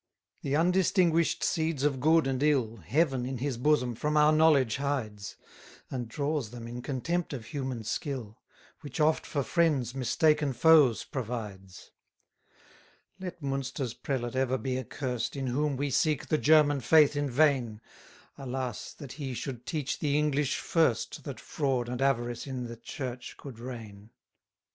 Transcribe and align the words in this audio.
36 0.41 0.49
The 0.49 0.55
undistinguish'd 0.59 1.43
seeds 1.43 1.83
of 1.83 1.99
good 1.99 2.25
and 2.25 2.41
ill, 2.41 2.77
Heaven, 2.77 3.23
in 3.27 3.37
his 3.37 3.57
bosom, 3.59 3.93
from 3.93 4.17
our 4.17 4.31
knowledge 4.31 4.77
hides: 4.77 5.35
And 5.91 6.07
draws 6.09 6.49
them 6.49 6.67
in 6.67 6.81
contempt 6.81 7.33
of 7.33 7.45
human 7.45 7.83
skill, 7.83 8.39
Which 8.79 8.99
oft 8.99 9.27
for 9.27 9.43
friends 9.43 9.93
mistaken 9.93 10.53
foes 10.53 11.03
provides. 11.03 11.91
37 13.19 13.23
Let 13.23 13.43
Munster's 13.43 13.93
prelate 13.93 14.35
ever 14.35 14.57
be 14.57 14.79
accurst, 14.79 15.35
In 15.35 15.45
whom 15.45 15.77
we 15.77 15.91
seek 15.91 16.29
the 16.29 16.39
German 16.39 16.79
faith 16.81 17.15
in 17.15 17.29
vain: 17.29 17.79
Alas, 18.39 18.93
that 18.93 19.11
he 19.11 19.35
should 19.35 19.67
teach 19.67 19.99
the 19.99 20.17
English 20.17 20.57
first, 20.57 21.25
That 21.25 21.39
fraud 21.39 21.87
and 21.87 22.01
avarice 22.01 22.47
in 22.47 22.63
the 22.65 22.75
Church 22.77 23.35
could 23.37 23.59
reign! 23.59 24.09